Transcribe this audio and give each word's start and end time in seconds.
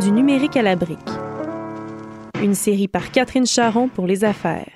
Du 0.00 0.12
numérique 0.12 0.56
à 0.56 0.62
la 0.62 0.76
brique. 0.76 0.98
Une 2.40 2.54
série 2.54 2.86
par 2.86 3.10
Catherine 3.10 3.46
Charon 3.46 3.88
pour 3.88 4.06
les 4.06 4.22
affaires. 4.22 4.70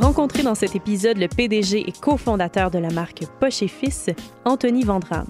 Rencontré 0.00 0.42
dans 0.42 0.54
cet 0.54 0.74
épisode 0.74 1.18
le 1.18 1.28
PDG 1.28 1.86
et 1.86 1.92
cofondateur 1.92 2.70
de 2.70 2.78
la 2.78 2.88
marque 2.88 3.24
Poche 3.40 3.62
et 3.62 3.68
Fils, 3.68 4.08
Anthony 4.46 4.84
Vandram. 4.84 5.26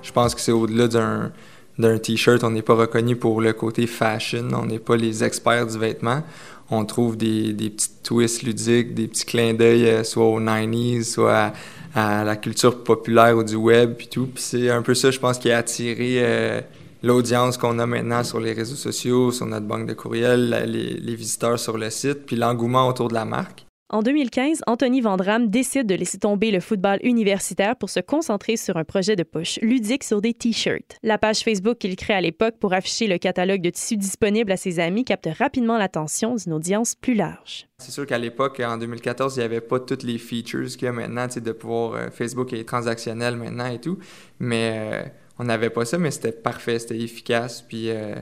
Je 0.00 0.12
pense 0.12 0.36
que 0.36 0.40
c'est 0.40 0.52
au-delà 0.52 0.86
d'un 0.86 1.32
d'un 1.78 1.98
t-shirt, 1.98 2.42
on 2.42 2.50
n'est 2.50 2.62
pas 2.62 2.74
reconnu 2.74 3.16
pour 3.16 3.40
le 3.40 3.52
côté 3.52 3.86
fashion, 3.86 4.48
on 4.54 4.64
n'est 4.64 4.78
pas 4.78 4.96
les 4.96 5.22
experts 5.22 5.66
du 5.66 5.78
vêtement. 5.78 6.22
On 6.70 6.84
trouve 6.84 7.16
des, 7.16 7.52
des 7.52 7.70
petits 7.70 7.90
twists 8.02 8.42
ludiques, 8.42 8.94
des 8.94 9.06
petits 9.06 9.24
clins 9.24 9.54
d'œil 9.54 9.88
euh, 9.88 10.04
soit 10.04 10.24
aux 10.24 10.40
90s, 10.40 11.04
soit 11.04 11.52
à, 11.94 12.24
la 12.24 12.36
culture 12.36 12.82
populaire 12.82 13.36
ou 13.36 13.44
du 13.44 13.56
web, 13.56 13.94
puis 13.96 14.08
tout. 14.08 14.26
Puis 14.26 14.42
c'est 14.42 14.70
un 14.70 14.82
peu 14.82 14.94
ça, 14.94 15.10
je 15.10 15.18
pense, 15.18 15.38
qui 15.38 15.50
a 15.50 15.58
attiré 15.58 16.16
euh, 16.18 16.60
l'audience 17.02 17.56
qu'on 17.56 17.78
a 17.78 17.86
maintenant 17.86 18.24
sur 18.24 18.40
les 18.40 18.52
réseaux 18.52 18.76
sociaux, 18.76 19.30
sur 19.30 19.46
notre 19.46 19.66
banque 19.66 19.86
de 19.86 19.94
courriel, 19.94 20.50
les, 20.66 20.94
les 20.94 21.14
visiteurs 21.14 21.58
sur 21.58 21.78
le 21.78 21.90
site, 21.90 22.26
puis 22.26 22.36
l'engouement 22.36 22.88
autour 22.88 23.08
de 23.08 23.14
la 23.14 23.24
marque. 23.24 23.65
En 23.88 24.02
2015, 24.02 24.62
Anthony 24.66 25.00
Vandram 25.00 25.48
décide 25.48 25.86
de 25.86 25.94
laisser 25.94 26.18
tomber 26.18 26.50
le 26.50 26.58
football 26.58 26.98
universitaire 27.04 27.76
pour 27.76 27.88
se 27.88 28.00
concentrer 28.00 28.56
sur 28.56 28.76
un 28.76 28.82
projet 28.82 29.14
de 29.14 29.22
poche 29.22 29.60
ludique 29.62 30.02
sur 30.02 30.20
des 30.20 30.34
t-shirts. 30.34 30.96
La 31.04 31.18
page 31.18 31.44
Facebook 31.44 31.78
qu'il 31.78 31.94
crée 31.94 32.14
à 32.14 32.20
l'époque 32.20 32.56
pour 32.58 32.72
afficher 32.72 33.06
le 33.06 33.18
catalogue 33.18 33.60
de 33.60 33.70
tissus 33.70 33.96
disponibles 33.96 34.50
à 34.50 34.56
ses 34.56 34.80
amis 34.80 35.04
capte 35.04 35.28
rapidement 35.38 35.78
l'attention 35.78 36.34
d'une 36.34 36.54
audience 36.54 36.96
plus 36.96 37.14
large. 37.14 37.68
C'est 37.78 37.92
sûr 37.92 38.06
qu'à 38.06 38.18
l'époque, 38.18 38.58
en 38.58 38.76
2014, 38.76 39.36
il 39.36 39.38
n'y 39.38 39.44
avait 39.44 39.60
pas 39.60 39.78
toutes 39.78 40.02
les 40.02 40.18
features 40.18 40.66
qu'il 40.66 40.86
y 40.86 40.88
a 40.88 40.92
maintenant, 40.92 41.28
de 41.28 41.52
pouvoir. 41.52 41.94
Euh, 41.94 42.10
Facebook 42.10 42.52
est 42.54 42.66
transactionnel 42.66 43.36
maintenant 43.36 43.66
et 43.66 43.80
tout, 43.80 43.98
mais 44.40 44.72
euh, 44.74 45.08
on 45.38 45.44
n'avait 45.44 45.70
pas 45.70 45.84
ça, 45.84 45.96
mais 45.96 46.10
c'était 46.10 46.32
parfait, 46.32 46.80
c'était 46.80 46.98
efficace, 46.98 47.62
puis. 47.62 47.90
Euh, 47.90 48.16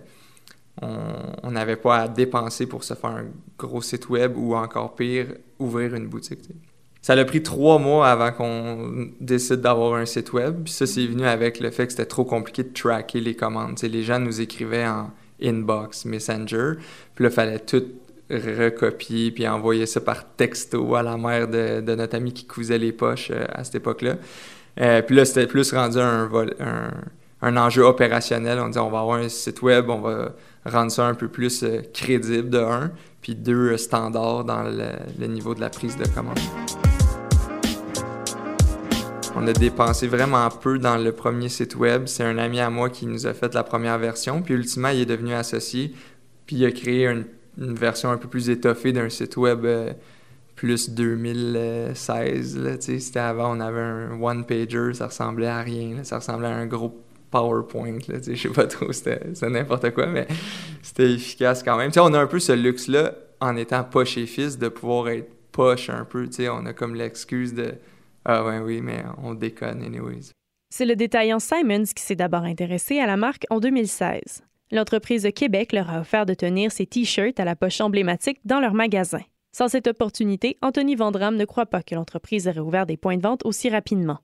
on 0.83 1.51
n'avait 1.53 1.77
pas 1.77 1.99
à 1.99 2.09
dépenser 2.09 2.67
pour 2.67 2.83
se 2.83 2.95
faire 2.95 3.11
un 3.11 3.27
gros 3.59 3.81
site 3.81 4.09
web 4.09 4.37
ou 4.37 4.55
encore 4.55 4.95
pire, 4.95 5.29
ouvrir 5.59 5.95
une 5.95 6.07
boutique. 6.07 6.41
Ça 7.03 7.13
a 7.13 7.25
pris 7.25 7.43
trois 7.43 7.79
mois 7.79 8.09
avant 8.09 8.33
qu'on 8.33 9.11
décide 9.21 9.61
d'avoir 9.61 9.95
un 9.95 10.07
site 10.07 10.33
web. 10.33 10.65
Puis 10.65 10.73
ça, 10.73 10.87
c'est 10.87 11.07
venu 11.07 11.27
avec 11.27 11.61
le 11.61 11.71
fait 11.71 11.87
que 11.87 11.93
c'était 11.93 12.07
trop 12.07 12.25
compliqué 12.25 12.63
de 12.63 12.73
tracker 12.73 13.21
les 13.21 13.35
commandes. 13.35 13.79
les 13.83 14.03
gens 14.03 14.19
nous 14.19 14.41
écrivaient 14.41 14.87
en 14.87 15.11
inbox, 15.43 16.07
messenger. 16.07 16.73
Puis 17.15 17.25
là, 17.25 17.31
il 17.31 17.35
fallait 17.35 17.59
tout 17.59 17.85
recopier 18.31 19.31
puis 19.31 19.47
envoyer 19.47 19.87
ça 19.87 20.01
par 20.01 20.25
texto 20.37 20.95
à 20.95 21.03
la 21.03 21.19
mère 21.19 21.47
de, 21.47 21.95
notre 21.95 22.17
ami 22.17 22.33
qui 22.33 22.47
cousait 22.47 22.79
les 22.79 22.93
poches 22.93 23.31
euh, 23.31 23.45
à 23.53 23.65
cette 23.65 23.75
époque-là. 23.75 24.17
Euh, 24.81 25.03
puis 25.03 25.15
là, 25.15 25.25
c'était 25.25 25.47
plus 25.47 25.73
rendu 25.73 25.99
un, 25.99 26.31
un, 26.61 26.91
un, 27.45 27.57
enjeu 27.57 27.83
opérationnel. 27.83 28.59
On 28.59 28.69
dit 28.69 28.79
on 28.79 28.91
va 28.91 29.01
avoir 29.01 29.19
un 29.19 29.29
site 29.29 29.63
web, 29.63 29.89
on 29.89 30.01
va 30.01 30.35
rendre 30.65 30.91
ça 30.91 31.07
un 31.07 31.15
peu 31.15 31.29
plus 31.29 31.63
euh, 31.63 31.83
crédible 31.93 32.51
de 32.51 32.59
un, 32.59 32.91
puis 33.21 33.35
deux, 33.35 33.73
euh, 33.73 33.77
standard 33.77 34.45
dans 34.45 34.63
le, 34.63 35.27
niveau 35.27 35.55
de 35.55 35.61
la 35.61 35.71
prise 35.71 35.97
de 35.97 36.07
commande. 36.09 36.39
On 39.37 39.47
a 39.47 39.53
dépensé 39.53 40.07
vraiment 40.07 40.49
peu 40.49 40.79
dans 40.79 40.97
le 40.97 41.13
premier 41.13 41.49
site 41.49 41.75
web. 41.77 42.07
C'est 42.07 42.23
un 42.23 42.39
ami 42.39 42.61
à 42.61 42.71
moi 42.71 42.89
qui 42.89 43.05
nous 43.07 43.27
a 43.27 43.35
fait 43.35 43.53
la 43.55 43.65
première 43.65 43.99
version, 43.99 44.43
puis 44.43 44.55
ultimement, 44.55 44.89
il 44.89 45.01
est 45.01 45.07
devenu 45.07 45.35
associé, 45.35 45.93
puis 46.47 46.57
il 46.57 46.65
a 46.65 46.71
créé 46.71 47.09
une, 47.09 47.27
version 47.57 48.11
un 48.11 48.17
peu 48.17 48.29
plus 48.29 48.51
étoffée 48.51 48.93
d'un 48.93 49.09
site 49.09 49.37
web 49.37 49.65
euh, 49.65 49.93
plus 50.57 50.91
2016. 50.91 52.79
C'était 52.81 53.19
avant, 53.19 53.57
on 53.57 53.61
avait 53.61 53.81
un 53.81 54.21
one-pager, 54.21 54.95
ça 54.95 55.07
ressemblait 55.07 55.47
à 55.47 55.61
rien. 55.61 56.03
Ça 56.05 56.19
ressemblait 56.19 56.49
à 56.49 56.57
un 56.57 56.67
gros 56.67 57.04
PowerPoint, 57.35 57.99
je 58.07 58.37
sais 58.37 58.49
pas 58.49 58.69
trop, 58.69 58.93
c'était 58.93 59.21
n'importe 59.51 59.91
quoi, 59.91 60.07
mais 60.07 60.29
c'était 60.83 61.11
efficace 61.11 61.65
quand 61.65 61.77
même. 61.77 61.93
sais, 61.93 61.99
on 61.99 62.15
a 62.15 62.21
un 62.21 62.29
peu 62.29 62.39
ce 62.39 62.53
luxe-là, 62.53 63.13
en 63.41 63.57
étant 63.57 63.83
poche 63.83 64.17
et 64.19 64.27
fils, 64.27 64.57
de 64.57 64.69
pouvoir 64.69 65.09
être 65.09 65.29
poche 65.51 65.91
un 65.91 66.05
peu, 66.05 66.29
tu 66.29 66.35
sais, 66.35 66.49
on 66.49 66.65
a 66.65 66.73
comme 66.73 66.95
l'excuse 66.95 67.53
de 67.53 67.75
«Ah 68.25 68.45
ouais, 68.45 68.61
oui, 68.61 68.81
mais 68.81 69.03
on 69.21 69.35
déconne 69.35 69.83
anyways». 69.83 70.31
C'est 70.71 70.87
le 70.87 70.95
détaillant 70.95 71.41
Simons 71.41 71.83
qui 71.95 72.05
s'est 72.05 72.15
d'abord 72.15 72.45
intéressé 72.45 73.01
à 73.01 73.07
la 73.07 73.17
marque 73.17 73.47
en 73.51 73.59
2016. 73.59 74.45
L'entreprise 74.71 75.25
de 75.25 75.31
Québec 75.31 75.73
leur 75.73 75.91
a 75.91 76.03
offert 76.03 76.27
de 76.27 76.35
tenir 76.35 76.71
ses 76.71 76.87
T-shirts 76.87 77.41
à 77.41 77.45
la 77.45 77.57
poche 77.57 77.81
emblématique 77.81 78.39
dans 78.45 78.61
leur 78.61 78.75
magasin. 78.75 79.23
Sans 79.57 79.69
cette 79.69 79.87
opportunité, 79.87 80.59
Anthony 80.63 80.97
Vandram 80.97 81.37
ne 81.37 81.45
croit 81.45 81.67
pas 81.67 81.83
que 81.83 81.95
l'entreprise 81.95 82.49
aurait 82.49 82.59
ouvert 82.59 82.87
des 82.87 82.97
points 82.97 83.17
de 83.17 83.23
vente 83.23 83.45
aussi 83.45 83.71
rapidement 83.71 84.19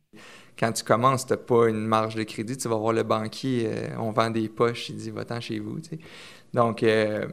quand 0.61 0.73
tu 0.73 0.85
commences, 0.85 1.27
tu 1.27 1.33
n'as 1.33 1.39
pas 1.39 1.69
une 1.69 1.87
marge 1.87 2.15
de 2.15 2.23
crédit. 2.23 2.57
Tu 2.57 2.69
vas 2.69 2.77
voir 2.77 2.93
le 2.93 3.03
banquier, 3.03 3.67
euh, 3.67 3.89
on 3.99 4.11
vend 4.11 4.31
des 4.31 4.49
poches, 4.49 4.91
il 4.91 4.97
dit 4.97 5.11
va-t'en 5.11 5.41
chez 5.41 5.59
vous. 5.59 5.79
Donc, 6.53 6.83
euh, 6.83 7.27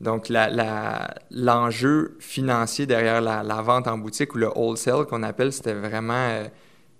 donc 0.00 0.32
l'enjeu 1.30 2.16
financier 2.18 2.86
derrière 2.86 3.20
la, 3.20 3.62
vente 3.62 3.86
en 3.86 3.98
boutique 3.98 4.34
ou 4.34 4.38
le 4.38 4.48
wholesale 4.48 5.04
qu'on 5.04 5.22
appelle, 5.22 5.52
c'était 5.52 5.74
vraiment, 5.74 6.14
euh, 6.14 6.44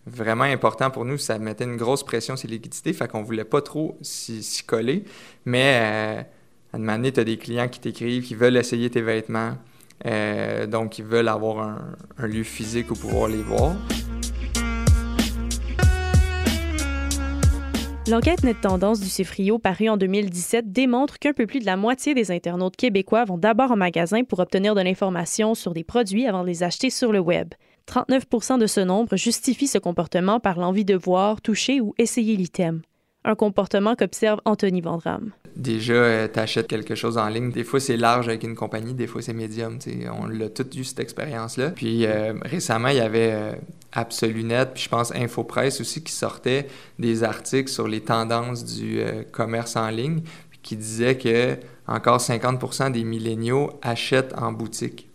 vraiment 0.06 0.44
important 0.44 0.90
pour 0.90 1.06
nous. 1.06 1.16
Ça 1.16 1.38
mettait 1.38 1.64
une 1.64 1.76
grosse 1.76 2.04
pression 2.04 2.36
sur 2.36 2.48
les 2.48 2.56
liquidités, 2.56 2.92
fait 2.92 3.08
qu'on 3.08 3.22
voulait 3.22 3.44
pas 3.44 3.62
trop 3.62 3.96
s'y 4.02 4.62
coller. 4.64 5.04
Mais 5.46 6.26
à 6.72 6.76
un 6.76 6.78
moment 6.78 6.96
donné, 6.96 7.12
tu 7.12 7.20
as 7.20 7.24
des 7.24 7.38
clients 7.38 7.68
qui 7.68 7.80
t'écrivent, 7.80 8.24
qui 8.24 8.34
veulent 8.34 8.56
essayer 8.56 8.90
tes 8.90 9.02
vêtements. 9.02 9.54
Donc, 10.04 10.98
ils 10.98 11.04
veulent 11.04 11.28
avoir 11.28 11.58
un, 11.60 11.96
un 12.18 12.26
lieu 12.26 12.42
physique 12.42 12.90
où 12.90 12.94
pouvoir 12.94 13.28
les 13.28 13.42
voir. 13.42 13.74
L'enquête 18.08 18.44
Net 18.44 18.60
Tendance 18.60 19.00
du 19.00 19.08
Cifrio 19.08 19.58
parue 19.58 19.88
en 19.88 19.96
2017 19.96 20.70
démontre 20.70 21.18
qu'un 21.18 21.32
peu 21.32 21.44
plus 21.44 21.58
de 21.58 21.66
la 21.66 21.76
moitié 21.76 22.14
des 22.14 22.30
internautes 22.30 22.76
québécois 22.76 23.24
vont 23.24 23.36
d'abord 23.36 23.72
en 23.72 23.76
magasin 23.76 24.22
pour 24.22 24.38
obtenir 24.38 24.76
de 24.76 24.80
l'information 24.80 25.56
sur 25.56 25.74
des 25.74 25.82
produits 25.82 26.28
avant 26.28 26.42
de 26.42 26.46
les 26.46 26.62
acheter 26.62 26.88
sur 26.88 27.10
le 27.10 27.18
web. 27.18 27.48
39% 27.88 28.60
de 28.60 28.68
ce 28.68 28.78
nombre 28.78 29.16
justifie 29.16 29.66
ce 29.66 29.78
comportement 29.78 30.38
par 30.38 30.60
l'envie 30.60 30.84
de 30.84 30.94
voir, 30.94 31.40
toucher 31.40 31.80
ou 31.80 31.94
essayer 31.98 32.36
l'item. 32.36 32.82
Un 33.24 33.34
comportement 33.34 33.96
qu'observe 33.96 34.40
Anthony 34.44 34.82
Vandram. 34.82 35.32
Déjà, 35.56 35.94
euh, 35.94 36.28
tu 36.30 36.38
achètes 36.38 36.66
quelque 36.66 36.94
chose 36.94 37.16
en 37.16 37.28
ligne. 37.28 37.50
Des 37.50 37.64
fois, 37.64 37.80
c'est 37.80 37.96
large 37.96 38.28
avec 38.28 38.44
une 38.44 38.54
compagnie, 38.54 38.92
des 38.92 39.06
fois, 39.06 39.22
c'est 39.22 39.32
médium. 39.32 39.78
On 40.20 40.26
l'a 40.26 40.50
tout 40.50 40.66
eu, 40.76 40.84
cette 40.84 41.00
expérience-là. 41.00 41.70
Puis 41.70 42.04
euh, 42.04 42.34
récemment, 42.42 42.88
il 42.88 42.96
y 42.96 43.00
avait 43.00 43.32
euh, 43.32 43.52
Absolunet, 43.92 44.66
puis 44.74 44.82
je 44.82 44.88
pense 44.90 45.14
Infopresse 45.14 45.80
aussi, 45.80 46.04
qui 46.04 46.12
sortait 46.12 46.66
des 46.98 47.24
articles 47.24 47.70
sur 47.70 47.88
les 47.88 48.02
tendances 48.02 48.64
du 48.66 49.00
commerce 49.32 49.76
en 49.76 49.88
ligne, 49.88 50.20
puis 50.50 50.60
qui 50.62 50.76
disaient 50.76 51.16
que 51.16 51.56
encore 51.86 52.18
50% 52.18 52.92
des 52.92 53.04
milléniaux 53.04 53.70
achètent 53.80 54.34
en 54.36 54.52
boutique, 54.52 55.08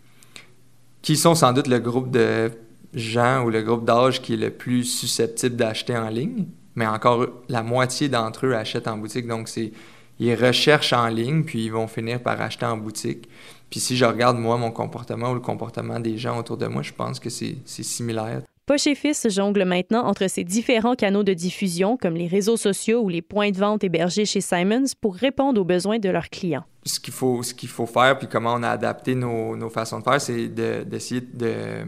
qui 1.04 1.16
sont 1.16 1.36
sans 1.36 1.54
doute 1.54 1.68
le 1.68 1.78
groupe 1.78 2.10
de 2.10 2.50
gens 2.96 3.44
ou 3.44 3.52
le 3.52 3.62
groupe 3.62 3.86
d'âge 3.86 4.24
qui 4.24 4.34
est 4.34 4.38
le 4.38 4.50
plus 4.50 4.86
susceptible 4.86 5.56
d'acheter 5.56 5.96
en 5.96 6.10
ligne, 6.10 6.48
mais 6.74 6.88
encore 6.88 7.28
la 7.50 7.62
moitié 7.62 8.10
d'entre 8.10 8.48
eux 8.48 8.56
achètent 8.56 8.88
en 8.88 8.98
boutique, 8.98 9.28
donc 9.28 9.48
c'est 9.48 9.72
ils 10.22 10.36
recherchent 10.36 10.94
en 10.94 11.08
ligne, 11.08 11.44
puis 11.44 11.66
ils 11.66 11.72
vont 11.72 11.88
finir 11.88 12.22
par 12.22 12.40
acheter 12.40 12.66
en 12.66 12.78
boutique. 12.78 13.28
Puis 13.72 13.80
si 13.80 13.98
je 13.98 14.06
regarde, 14.06 14.38
moi, 14.38 14.56
mon 14.56 14.70
comportement 14.70 15.32
ou 15.32 15.34
le 15.34 15.40
comportement 15.40 16.00
des 16.00 16.18
gens 16.18 16.38
autour 16.38 16.58
de 16.58 16.68
moi, 16.68 16.84
je 16.84 16.94
pense 16.94 17.20
que 17.20 17.30
c'est 17.32 17.58
similaire. 17.66 18.42
Poche 18.68 18.86
et 18.86 18.94
Fils 18.94 19.28
jongle 19.30 19.66
maintenant 19.66 20.06
entre 20.06 20.30
ces 20.30 20.44
différents 20.44 20.94
canaux 20.94 21.24
de 21.24 21.34
diffusion, 21.34 21.98
comme 21.98 22.14
les 22.14 22.28
réseaux 22.28 22.56
sociaux 22.56 23.02
ou 23.02 23.10
les 23.10 23.24
points 23.24 23.50
de 23.50 23.58
vente 23.58 23.84
hébergés 23.84 24.26
chez 24.26 24.42
Simons, 24.42 24.86
pour 25.02 25.16
répondre 25.16 25.60
aux 25.60 25.66
besoins 25.66 25.98
de 25.98 26.10
leurs 26.10 26.30
clients. 26.30 26.64
Ce 26.86 27.00
qu'il 27.00 27.14
faut, 27.14 27.42
ce 27.42 27.56
qu'il 27.56 27.70
faut 27.70 27.88
faire, 27.88 28.20
puis 28.20 28.28
comment 28.32 28.54
on 28.54 28.62
a 28.62 28.70
adapté 28.70 29.16
nos, 29.16 29.56
nos 29.56 29.70
façons 29.70 30.00
de 30.00 30.04
faire, 30.04 30.22
c'est 30.22 30.48
d'essayer 30.50 31.22
de, 31.22 31.84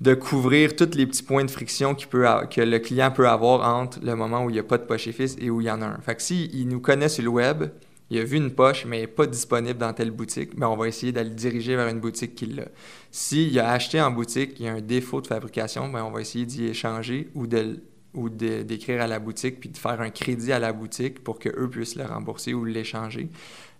de, 0.00 0.14
couvrir 0.14 0.76
tous 0.76 0.94
les 0.94 1.06
petits 1.06 1.22
points 1.22 1.44
de 1.44 1.50
friction 1.50 1.94
peut, 1.94 2.26
que 2.50 2.60
le 2.60 2.78
client 2.78 3.10
peut 3.10 3.28
avoir 3.28 3.76
entre 3.76 4.00
le 4.02 4.14
moment 4.16 4.44
où 4.44 4.50
il 4.50 4.54
n'y 4.54 4.58
a 4.58 4.64
pas 4.64 4.78
de 4.78 4.84
Poche 4.84 5.10
Fils 5.10 5.36
et 5.40 5.50
où 5.50 5.60
il 5.60 5.66
y 5.66 5.70
en 5.70 5.82
a 5.82 5.86
un. 5.86 5.98
Fait 5.98 6.14
que 6.14 6.22
s'il 6.22 6.68
nous 6.68 6.80
connaît 6.80 7.08
sur 7.08 7.24
le 7.24 7.30
web, 7.30 7.64
il 8.10 8.18
a 8.18 8.24
vu 8.24 8.36
une 8.36 8.50
poche, 8.50 8.84
mais 8.84 8.98
elle 8.98 9.02
n'est 9.04 9.08
pas 9.08 9.26
disponible 9.26 9.78
dans 9.78 9.92
telle 9.92 10.10
boutique, 10.10 10.56
mais 10.56 10.66
on 10.66 10.76
va 10.76 10.88
essayer 10.88 11.10
d'aller 11.10 11.30
le 11.30 11.34
diriger 11.34 11.74
vers 11.74 11.88
une 11.88 12.00
boutique 12.00 12.34
qui 12.34 12.46
l'a. 12.46 12.66
S'il 13.10 13.58
a 13.58 13.70
acheté 13.70 14.00
en 14.00 14.10
boutique, 14.10 14.60
il 14.60 14.66
y 14.66 14.68
a 14.68 14.74
un 14.74 14.80
défaut 14.80 15.20
de 15.20 15.26
fabrication, 15.26 15.88
bien, 15.88 16.04
on 16.04 16.10
va 16.10 16.20
essayer 16.20 16.44
d'y 16.44 16.66
échanger 16.66 17.28
ou 17.34 17.46
de 17.46 17.80
ou 18.14 18.28
d'écrire 18.28 19.02
à 19.02 19.06
la 19.06 19.18
boutique 19.18 19.58
puis 19.60 19.68
de 19.68 19.76
faire 19.76 20.00
un 20.00 20.10
crédit 20.10 20.52
à 20.52 20.60
la 20.60 20.72
boutique 20.72 21.22
pour 21.22 21.38
qu'eux 21.38 21.68
puissent 21.68 21.96
le 21.96 22.04
rembourser 22.04 22.54
ou 22.54 22.64
l'échanger. 22.64 23.28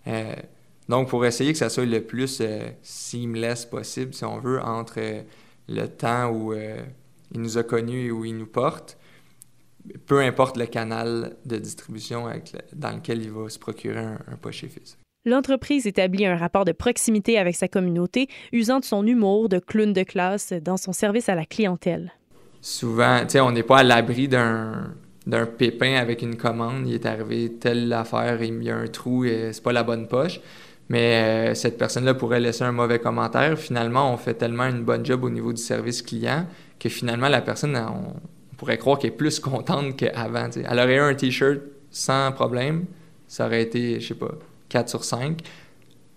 Euh, 0.07 0.35
donc, 0.89 1.09
pour 1.09 1.25
essayer 1.25 1.51
que 1.51 1.57
ça 1.57 1.69
soit 1.69 1.85
le 1.85 2.01
plus 2.01 2.39
euh, 2.41 2.69
seamless 2.83 3.65
possible, 3.65 4.13
si 4.13 4.23
on 4.25 4.39
veut, 4.39 4.61
entre 4.61 4.95
euh, 4.97 5.21
le 5.67 5.87
temps 5.87 6.29
où 6.29 6.53
il 6.53 7.41
nous 7.41 7.57
a 7.57 7.63
connus 7.63 8.07
et 8.07 8.11
où 8.11 8.25
il 8.25 8.37
nous 8.37 8.45
porte, 8.45 8.97
peu 10.05 10.21
importe 10.21 10.57
le 10.57 10.65
canal 10.65 11.35
de 11.45 11.57
distribution 11.57 12.27
dans 12.73 12.91
lequel 12.91 13.21
il 13.21 13.31
va 13.31 13.49
se 13.49 13.59
procurer 13.59 13.99
un, 13.99 14.19
un 14.27 14.51
fils. 14.51 14.97
L'entreprise 15.25 15.87
établit 15.87 16.25
un 16.27 16.37
rapport 16.37 16.65
de 16.65 16.71
proximité 16.71 17.39
avec 17.39 17.55
sa 17.55 17.67
communauté, 17.67 18.27
usant 18.51 18.79
de 18.79 18.85
son 18.85 19.05
humour 19.07 19.49
de 19.49 19.57
clown 19.57 19.91
de 19.91 20.03
classe 20.03 20.53
dans 20.53 20.77
son 20.77 20.93
service 20.93 21.29
à 21.29 21.35
la 21.35 21.45
clientèle. 21.45 22.13
Souvent, 22.61 23.21
tu 23.21 23.29
sais, 23.29 23.39
on 23.39 23.51
n'est 23.51 23.63
pas 23.63 23.79
à 23.79 23.83
l'abri 23.83 24.27
d'un 24.27 24.93
d'un 25.25 25.47
pépin 25.47 25.95
avec 25.95 26.21
une 26.21 26.37
commande, 26.37 26.87
il 26.87 26.93
est 26.93 27.05
arrivé 27.05 27.51
telle 27.53 27.91
affaire, 27.93 28.43
il 28.43 28.63
y 28.63 28.69
a 28.69 28.77
un 28.77 28.87
trou, 28.87 29.25
et 29.25 29.51
c'est 29.53 29.63
pas 29.63 29.73
la 29.73 29.81
bonne 29.83 30.07
poche. 30.07 30.39
Mais 30.89 31.51
euh, 31.51 31.55
cette 31.55 31.77
personne-là 31.77 32.13
pourrait 32.13 32.39
laisser 32.39 32.63
un 32.63 32.71
mauvais 32.71 32.99
commentaire. 32.99 33.57
Finalement, 33.57 34.13
on 34.13 34.17
fait 34.17 34.35
tellement 34.35 34.65
une 34.65 34.83
bonne 34.83 35.05
job 35.05 35.23
au 35.23 35.29
niveau 35.29 35.51
du 35.51 35.61
service 35.61 36.01
client 36.01 36.45
que 36.79 36.89
finalement, 36.89 37.27
la 37.27 37.41
personne, 37.41 37.75
on, 37.75 38.13
pourrait 38.57 38.77
croire 38.77 38.99
qu'elle 38.99 39.11
est 39.11 39.15
plus 39.15 39.39
contente 39.41 39.97
qu'avant. 39.97 40.49
Elle 40.55 40.79
aurait 40.79 40.95
eu 40.95 40.99
un 40.99 41.15
T-shirt 41.15 41.59
sans 41.89 42.31
problème, 42.31 42.85
ça 43.27 43.45
aurait 43.47 43.63
été, 43.63 43.99
je 43.99 44.07
sais 44.09 44.13
pas, 44.13 44.31
4 44.69 44.89
sur 44.89 45.03
5. 45.03 45.39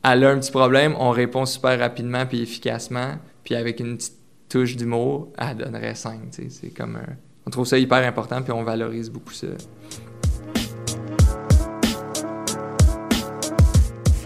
Elle 0.05 0.25
a 0.25 0.31
un 0.31 0.39
petit 0.39 0.51
problème, 0.51 0.95
on 0.99 1.11
répond 1.11 1.47
super 1.47 1.79
rapidement 1.79 2.27
puis 2.27 2.43
efficacement, 2.43 3.15
puis 3.45 3.55
avec 3.55 3.81
une 3.81 3.97
petite 3.97 4.19
touche 4.49 4.77
d'humour, 4.77 5.29
elle 5.39 5.57
donnerait 5.57 5.95
5. 5.95 6.21
C'est 6.49 6.71
comme 6.71 6.99
on 7.47 7.51
trouve 7.51 7.67
ça 7.67 7.79
hyper 7.79 8.07
important 8.07 8.43
puis 8.43 8.53
on 8.53 8.63
valorise 8.63 9.11
beaucoup 9.11 9.33
ça. 9.33 9.47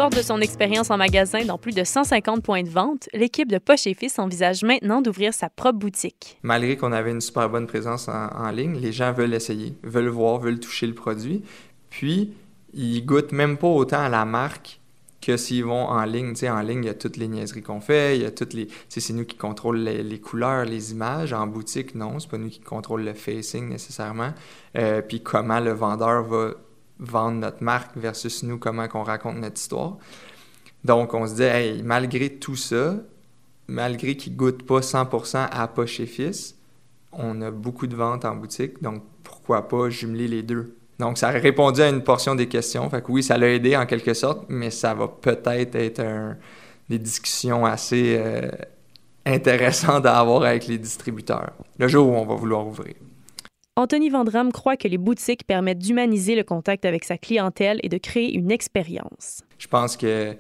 Forte 0.03 0.17
de 0.17 0.23
son 0.23 0.41
expérience 0.41 0.91
en 0.91 0.97
magasin 0.97 1.45
dans 1.45 1.59
plus 1.59 1.73
de 1.73 1.85
150 1.85 2.43
points 2.43 2.65
de 2.65 2.69
vente, 2.69 3.09
l'équipe 3.15 3.49
de 3.49 3.59
Poche 3.59 3.87
et 3.87 3.95
Fils 3.95 4.19
envisage 4.19 4.65
maintenant 4.65 5.01
d'ouvrir 5.01 5.33
sa 5.33 5.49
propre 5.49 5.79
boutique. 5.79 6.39
Malgré 6.43 6.77
qu'on 6.77 6.91
avait 6.91 7.13
une 7.13 7.21
super 7.21 7.49
bonne 7.49 7.69
présence 7.69 8.09
en, 8.09 8.51
ligne, 8.51 8.81
les 8.81 8.91
gens 8.91 9.13
veulent 9.13 9.33
essayer, 9.33 9.77
veulent 9.85 10.09
voir, 10.09 10.41
veulent 10.41 10.59
toucher 10.59 10.89
le 10.89 10.95
produit. 10.95 11.45
Puis, 11.89 12.33
ils 12.75 13.07
goûtent 13.07 13.31
même 13.31 13.57
pas 13.57 13.69
autant 13.69 14.01
à 14.01 14.09
la 14.09 14.25
marque 14.25 14.81
que 15.21 15.37
s'ils 15.37 15.65
vont 15.65 15.85
en 15.85 16.03
ligne. 16.03 16.33
Tu 16.33 16.49
en 16.49 16.63
ligne, 16.63 16.83
il 16.83 16.87
y 16.89 16.91
a 16.91 16.95
toutes 16.95 17.17
les 17.17 17.29
niaiseries 17.29 17.63
qu'on 17.63 17.81
fait, 17.81 18.17
il 18.17 18.23
y 18.23 18.27
a 18.27 18.33
toutes 18.33 18.55
les... 18.55 18.67
C'est 18.89 19.13
nous 19.13 19.25
qui 19.25 19.37
contrôlons 19.37 19.85
les, 19.85 20.21
couleurs, 20.21 20.65
les 20.65 20.91
images. 20.91 21.33
En 21.33 21.47
boutique, 21.47 21.95
non, 21.95 22.19
c'est 22.19 22.29
pas 22.29 22.39
nous 22.39 22.49
qui 22.49 22.59
contrôlons 22.59 23.05
le 23.05 23.15
facing 23.15 23.69
nécessairement. 23.69 24.33
Euh, 24.77 25.01
puis 25.01 25.23
comment 25.23 25.61
le 25.61 25.71
vendeur 25.71 26.25
va 26.25 26.55
vendre 27.03 27.39
notre 27.39 27.63
marque 27.63 27.97
versus 27.97 28.43
nous, 28.43 28.59
comment 28.59 28.89
qu'on 28.89 29.03
raconte 29.03 29.37
notre 29.37 29.61
histoire. 29.61 29.99
Donc, 30.85 31.15
on 31.15 31.27
se 31.27 31.35
dit, 31.35 31.83
malgré 31.83 32.31
tout 32.31 32.57
ça, 32.57 32.97
malgré 33.69 34.17
qu'ils 34.17 34.37
goûtent 34.37 34.65
pas 34.65 34.81
100% 34.81 35.49
à 35.51 35.69
poche 35.69 36.01
et 36.01 36.07
fils, 36.07 36.57
on 37.13 37.41
a 37.43 37.51
beaucoup 37.51 37.87
de 37.87 37.95
ventes 37.95 38.25
en 38.25 38.35
boutique, 38.35 38.83
donc 38.83 39.03
pourquoi 39.23 39.69
pas 39.69 39.91
jumeler 39.91 40.29
les 40.29 40.43
deux? 40.43 40.77
Donc, 40.99 41.19
ça 41.19 41.29
a 41.29 41.31
répondu 41.33 41.81
à 41.81 41.89
une 41.89 42.03
portion 42.03 42.35
des 42.35 42.49
questions. 42.49 42.89
Fait 42.89 43.03
que 43.03 43.11
oui, 43.11 43.23
ça 43.23 43.37
l'a 43.37 43.49
aidé 43.49 43.77
en 43.77 43.87
quelque 43.87 44.15
sorte, 44.15 44.45
mais 44.49 44.71
ça 44.71 44.95
va 44.95 45.09
peut-être 45.09 45.75
être, 45.75 46.37
des 46.89 46.99
discussions 46.99 47.65
assez 47.65 48.17
euh, 48.19 48.51
intéressantes 49.25 50.07
à 50.07 50.19
avoir 50.19 50.43
avec 50.43 50.67
les 50.67 50.79
distributeurs, 50.79 51.53
le 51.79 51.89
jour 51.89 52.09
où 52.09 52.13
on 52.13 52.25
va 52.25 52.35
vouloir 52.35 52.67
ouvrir. 52.67 52.95
Anthony 53.83 54.11
Vandram 54.11 54.53
croit 54.53 54.77
que 54.77 54.87
les 54.87 54.97
boutiques 54.97 55.45
permettent 55.45 55.81
d'humaniser 55.81 56.37
le 56.37 56.45
contact 56.45 56.85
avec 56.85 57.03
sa 57.03 57.19
clientèle 57.19 57.81
et 57.83 57.89
de 57.89 57.99
créer 57.99 58.33
une 58.33 58.53
expérience. 58.53 59.43
Je 59.59 59.67
pense 59.67 59.97
que 59.97 60.37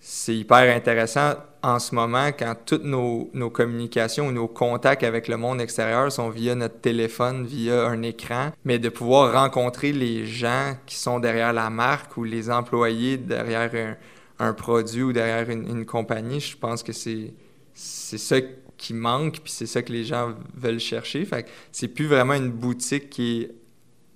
c'est 0.00 0.34
hyper 0.34 0.74
intéressant 0.74 1.34
en 1.62 1.78
ce 1.78 1.94
moment 1.94 2.28
quand 2.28 2.54
toutes 2.64 2.84
nos, 2.84 3.28
communications 3.50 4.28
ou 4.28 4.32
nos 4.32 4.48
contacts 4.48 5.02
avec 5.02 5.28
le 5.28 5.36
monde 5.36 5.60
extérieur 5.60 6.10
sont 6.10 6.30
via 6.30 6.54
notre 6.54 6.80
téléphone, 6.80 7.44
via 7.44 7.84
un 7.84 8.00
écran, 8.00 8.52
mais 8.64 8.78
de 8.78 8.88
pouvoir 8.88 9.34
rencontrer 9.34 9.92
les 9.92 10.24
gens 10.24 10.74
qui 10.86 10.96
sont 10.96 11.20
derrière 11.20 11.52
la 11.52 11.68
marque 11.68 12.16
ou 12.16 12.24
les 12.24 12.50
employés 12.50 13.18
derrière 13.18 13.96
un, 14.38 14.54
produit 14.54 15.02
ou 15.02 15.12
derrière 15.12 15.50
une, 15.50 15.84
compagnie, 15.84 16.40
je 16.40 16.56
pense 16.56 16.82
que 16.82 16.94
c'est 16.94 17.34
ça 17.74 18.36
qui 18.76 18.94
manque, 18.94 19.40
puis 19.40 19.52
c'est 19.52 19.66
ça 19.66 19.82
que 19.82 19.92
les 19.92 20.04
gens 20.04 20.34
veulent 20.54 20.80
chercher. 20.80 21.24
Fait 21.24 21.46
c'est 21.72 21.88
plus 21.88 22.06
vraiment 22.06 22.34
une 22.34 22.50
boutique 22.50 23.10
qui 23.10 23.42
est 23.42 23.50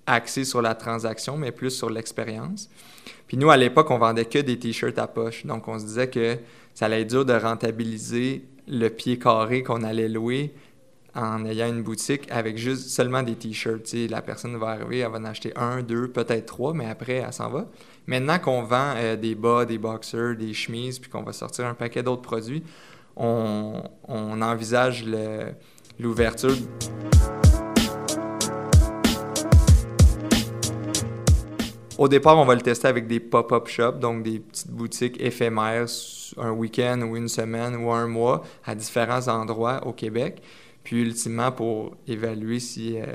axée 0.05 0.45
sur 0.45 0.61
la 0.61 0.75
transaction, 0.75 1.37
mais 1.37 1.51
plus 1.51 1.71
sur 1.71 1.89
l'expérience. 1.89 2.69
Puis 3.27 3.37
nous, 3.37 3.49
à 3.49 3.57
l'époque, 3.57 3.89
on 3.91 3.97
vendait 3.97 4.25
que 4.25 4.39
des 4.39 4.59
t-shirts 4.59 4.97
à 4.99 5.07
poche. 5.07 5.45
Donc, 5.45 5.67
on 5.67 5.79
se 5.79 5.85
disait 5.85 6.09
que 6.09 6.37
ça 6.73 6.85
allait 6.85 7.01
être 7.01 7.09
dur 7.09 7.25
de 7.25 7.33
rentabiliser 7.33 8.45
le 8.67 8.89
pied 8.89 9.17
carré 9.17 9.63
qu'on 9.63 9.83
allait 9.83 10.09
louer 10.09 10.53
en 11.13 11.45
ayant 11.45 11.67
une 11.67 11.83
boutique 11.83 12.27
avec 12.31 12.57
juste 12.57 12.89
seulement 12.89 13.23
des 13.23 13.35
t-shirts. 13.35 13.93
La 14.09 14.21
personne 14.21 14.55
va 14.57 14.67
arriver, 14.69 14.99
elle 14.99 15.11
va 15.11 15.17
en 15.17 15.25
acheter 15.25 15.51
un, 15.55 15.81
deux, 15.81 16.07
peut-être 16.07 16.45
trois, 16.45 16.73
mais 16.73 16.85
après, 16.85 17.15
elle 17.15 17.33
s'en 17.33 17.49
va. 17.49 17.67
Maintenant 18.07 18.39
qu'on 18.39 18.63
vend 18.63 18.93
euh, 18.95 19.15
des 19.15 19.35
bas, 19.35 19.65
des 19.65 19.77
boxers, 19.77 20.35
des 20.35 20.53
chemises, 20.53 20.99
puis 20.99 21.09
qu'on 21.09 21.23
va 21.23 21.33
sortir 21.33 21.65
un 21.65 21.73
paquet 21.73 22.03
d'autres 22.03 22.21
produits, 22.21 22.63
on, 23.21 24.41
envisage 24.41 25.05
l'ouverture. 25.99 26.55
Au 31.97 32.07
départ, 32.07 32.37
on 32.39 32.45
va 32.45 32.55
le 32.55 32.61
tester 32.61 32.87
avec 32.87 33.05
des 33.05 33.19
pop-up 33.19 33.67
shops, 33.67 33.99
donc 33.99 34.23
des 34.23 34.39
petites 34.39 34.71
boutiques 34.71 35.21
éphémères, 35.21 35.85
un 36.37 36.51
week-end 36.51 37.01
ou 37.01 37.15
une 37.15 37.27
semaine 37.27 37.75
ou 37.75 37.91
un 37.91 38.07
mois 38.07 38.41
à 38.65 38.73
différents 38.73 39.27
endroits 39.27 39.85
au 39.85 39.93
Québec. 39.93 40.41
Puis 40.83 40.99
ultimement, 41.03 41.51
pour 41.51 41.95
évaluer 42.07 42.59
si 42.59 42.97
euh, 42.97 43.05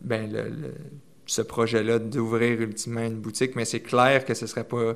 ben, 0.00 0.74
ce 1.26 1.42
projet-là 1.42 2.00
d'ouvrir 2.00 2.60
ultimement 2.60 3.02
une 3.02 3.20
boutique, 3.20 3.54
mais 3.54 3.64
c'est 3.64 3.80
clair 3.80 4.24
que 4.24 4.34
ce 4.34 4.44
ne 4.44 4.48
serait 4.48 4.64
pas 4.64 4.94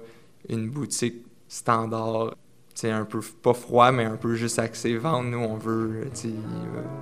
une 0.48 0.68
boutique 0.68 1.24
standard 1.46 2.34
c'est 2.80 2.90
un 2.90 3.04
peu 3.04 3.20
pas 3.42 3.52
froid 3.52 3.92
mais 3.92 4.04
un 4.04 4.16
peu 4.16 4.34
juste 4.34 4.58
axé 4.58 4.96
vente 4.96 5.26
nous 5.26 5.38
on 5.38 5.56
veut 5.56 6.06
euh, 6.24 6.28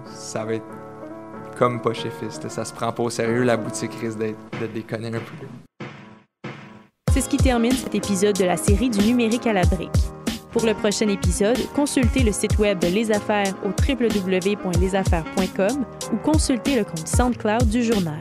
ça 0.06 0.44
va 0.44 0.54
être 0.54 0.66
comme 1.58 1.80
pas 1.80 1.92
chez 1.92 2.10
Fist. 2.10 2.48
Ça 2.48 2.64
se 2.64 2.72
prend 2.72 2.92
pas 2.92 3.02
au 3.02 3.10
sérieux, 3.10 3.42
la 3.42 3.56
boutique 3.56 3.90
risque 4.00 4.18
de 4.18 4.36
déconner 4.72 5.08
un 5.08 5.18
peu. 5.18 5.34
C'est 7.12 7.22
ce 7.22 7.28
qui 7.28 7.36
termine 7.36 7.72
cet 7.72 7.96
épisode 7.96 8.36
de 8.36 8.44
la 8.44 8.56
série 8.56 8.90
du 8.90 9.00
numérique 9.00 9.44
à 9.46 9.52
la 9.52 9.64
brique. 9.64 9.90
Pour 10.52 10.64
le 10.64 10.74
prochain 10.74 11.08
épisode, 11.08 11.58
consultez 11.74 12.22
le 12.22 12.30
site 12.32 12.58
web 12.58 12.78
de 12.78 12.86
Les 12.86 13.10
Affaires 13.10 13.52
au 13.64 13.70
www.lesaffaires.com 13.70 15.84
ou 16.12 16.16
consultez 16.18 16.76
le 16.76 16.84
compte 16.84 17.08
SoundCloud 17.08 17.68
du 17.68 17.82
journal. 17.82 18.20